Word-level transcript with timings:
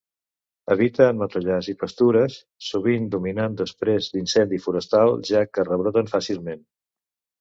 Habita 0.75 1.09
en 1.13 1.17
matollars 1.23 1.67
i 1.73 1.75
pastures, 1.83 2.37
sovint 2.69 3.05
dominant 3.17 3.59
després 3.61 4.09
d'incendi 4.15 4.63
forestal, 4.65 5.15
ja 5.33 5.45
que 5.53 5.67
rebroten 5.73 6.11
fàcilment. 6.15 6.67